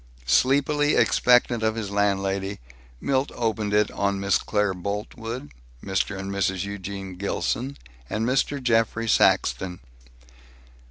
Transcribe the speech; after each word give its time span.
Sleepily 0.25 0.95
expectant 0.95 1.61
of 1.61 1.75
his 1.75 1.91
landlady, 1.91 2.59
Milt 2.99 3.31
opened 3.35 3.71
it 3.71 3.91
on 3.91 4.19
Miss 4.19 4.39
Claire 4.39 4.73
Boltwood, 4.73 5.51
Mr. 5.85 6.17
and 6.17 6.31
Mrs. 6.31 6.63
Eugene 6.63 7.17
Gilson, 7.17 7.77
and 8.09 8.25
Mr. 8.25 8.59
Geoffrey 8.59 9.07
Saxton. 9.07 9.79